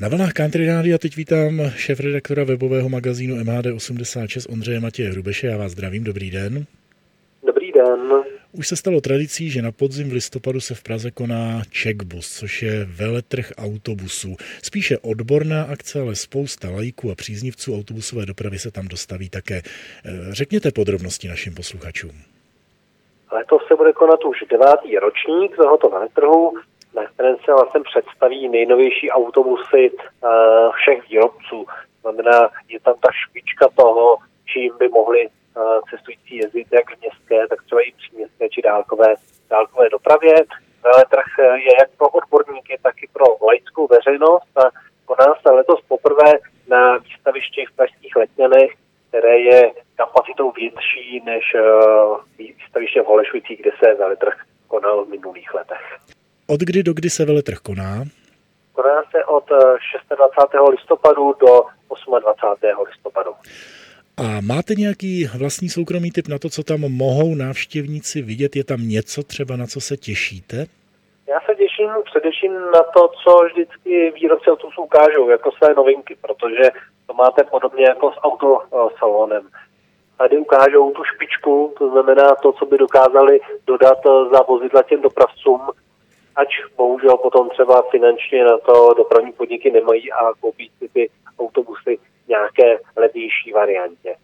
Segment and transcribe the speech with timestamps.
[0.00, 5.46] Na vlnách Country a teď vítám šéf-redaktora webového magazínu MHD86 Ondřeje Matěje Hrubeše.
[5.46, 6.64] Já vás zdravím, dobrý den.
[7.46, 8.12] Dobrý den.
[8.52, 12.62] Už se stalo tradicí, že na podzim v listopadu se v Praze koná Checkbus, což
[12.62, 14.36] je veletrh autobusů.
[14.62, 19.62] Spíše odborná akce, ale spousta lajků a příznivců autobusové dopravy se tam dostaví také.
[19.64, 22.12] Eh, řekněte podrobnosti našim posluchačům.
[23.32, 26.52] Letos se bude konat už devátý ročník tohoto veletrhu
[27.44, 30.30] se vlastně představí nejnovější autobusy uh,
[30.72, 31.66] všech výrobců.
[32.00, 37.46] Znamená, je tam ta špička toho, čím by mohli uh, cestující jezdit jak v městské,
[37.48, 39.14] tak třeba i příměstské či dálkové,
[39.50, 40.34] dálkové dopravě.
[40.82, 44.70] Veletrh je jak pro odborníky, tak i pro laickou veřejnost a
[45.04, 46.32] koná se letos poprvé
[46.68, 48.70] na výstavišti v Pražských letňanech,
[49.08, 51.56] které je kapacitou větší než
[52.38, 54.34] výstaviště v Holešvicích, kde se veletrh
[54.68, 56.15] konal v minulých letech.
[56.46, 58.04] Od kdy do kdy se veletrh koná?
[58.72, 59.44] Koná se od
[60.16, 60.54] 26.
[60.54, 61.62] Eh, listopadu do
[62.20, 62.84] 28.
[62.88, 63.30] listopadu.
[64.16, 68.56] A máte nějaký vlastní soukromý tip na to, co tam mohou návštěvníci vidět?
[68.56, 70.56] Je tam něco třeba, na co se těšíte?
[71.28, 76.70] Já se těším především na to, co vždycky výrobci autobusů ukážou, jako své novinky, protože
[77.06, 79.48] to máte podobně jako s autosalonem.
[80.18, 83.98] Tady ukážou tu špičku, to znamená to, co by dokázali dodat
[84.32, 85.60] za vozidla těm dopravcům,
[86.36, 91.98] ač bohužel potom třeba finančně na to dopravní podniky nemají a koupí si ty autobusy
[92.28, 94.16] nějaké levnější variantě.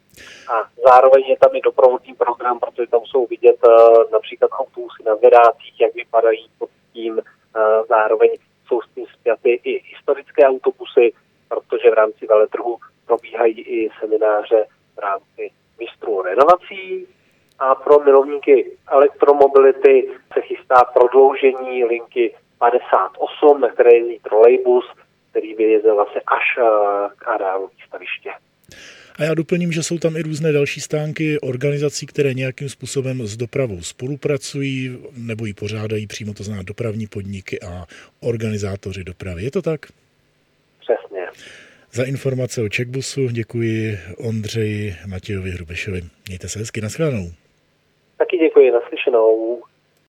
[0.52, 5.16] A zároveň je tam i doprovodný program, protože tam jsou vidět uh, například autobusy na
[5.16, 7.12] zvedácích, jak vypadají pod tím.
[7.12, 7.22] Uh,
[7.88, 8.30] zároveň
[8.66, 11.12] jsou s tím zpěty i historické autobusy,
[11.48, 17.06] protože v rámci veletrhu probíhají i semináře v rámci mistrů renovací,
[17.62, 24.84] a pro milovníky elektromobility se chystá prodloužení linky 58, na které jezdí trolejbus,
[25.30, 26.62] který by jezdil vlastně až eh,
[27.16, 28.30] k areálu výstaviště.
[29.18, 33.36] A já doplním, že jsou tam i různé další stánky organizací, které nějakým způsobem s
[33.36, 37.84] dopravou spolupracují nebo ji pořádají přímo, to znamená dopravní podniky a
[38.20, 39.42] organizátoři dopravy.
[39.42, 39.80] Je to tak?
[40.80, 41.26] Přesně.
[41.92, 46.02] Za informace o Checkbusu děkuji Ondřeji Matějovi Hrubešovi.
[46.28, 47.26] Mějte se hezky, nashledanou.
[48.18, 49.62] Taky děkuji, naslyšenou.